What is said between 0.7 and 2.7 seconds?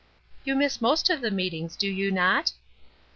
most of the meetings, do you not?"